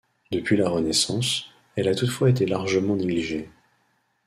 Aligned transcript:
Depuis 0.31 0.57
la 0.57 0.67
Renaissance, 0.67 1.45
elle 1.75 1.87
a 1.87 1.93
toutefois 1.93 2.31
été 2.31 2.47
largement 2.47 2.95
négligée. 2.95 3.51